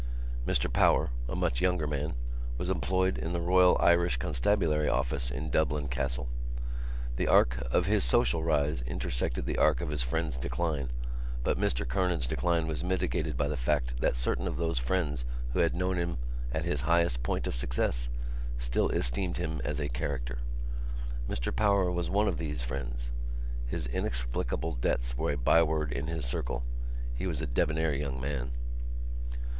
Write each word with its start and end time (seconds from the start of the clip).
Mr 0.47 0.65
Power, 0.73 1.11
a 1.29 1.35
much 1.35 1.61
younger 1.61 1.85
man, 1.85 2.15
was 2.57 2.71
employed 2.71 3.19
in 3.19 3.33
the 3.33 3.39
Royal 3.39 3.77
Irish 3.79 4.17
Constabulary 4.17 4.89
Office 4.89 5.29
in 5.29 5.51
Dublin 5.51 5.87
Castle. 5.87 6.27
The 7.17 7.27
arc 7.27 7.59
of 7.71 7.85
his 7.85 8.03
social 8.03 8.43
rise 8.43 8.81
intersected 8.87 9.45
the 9.45 9.59
arc 9.59 9.79
of 9.79 9.89
his 9.89 10.01
friend's 10.01 10.39
decline, 10.39 10.89
but 11.43 11.59
Mr 11.59 11.87
Kernan's 11.87 12.25
decline 12.25 12.65
was 12.65 12.83
mitigated 12.83 13.37
by 13.37 13.47
the 13.47 13.55
fact 13.55 14.01
that 14.01 14.15
certain 14.15 14.47
of 14.47 14.57
those 14.57 14.79
friends 14.79 15.23
who 15.53 15.59
had 15.59 15.75
known 15.75 15.97
him 15.97 16.17
at 16.51 16.65
his 16.65 16.81
highest 16.81 17.21
point 17.21 17.45
of 17.45 17.53
success 17.53 18.09
still 18.57 18.89
esteemed 18.89 19.37
him 19.37 19.61
as 19.63 19.79
a 19.79 19.87
character. 19.87 20.39
Mr 21.29 21.55
Power 21.55 21.91
was 21.91 22.09
one 22.09 22.27
of 22.27 22.39
these 22.39 22.63
friends. 22.63 23.11
His 23.67 23.85
inexplicable 23.85 24.73
debts 24.73 25.15
were 25.15 25.33
a 25.33 25.37
byword 25.37 25.91
in 25.91 26.07
his 26.07 26.25
circle; 26.25 26.63
he 27.13 27.27
was 27.27 27.39
a 27.43 27.45
debonair 27.45 27.93
young 27.93 28.19
man. 28.19 28.49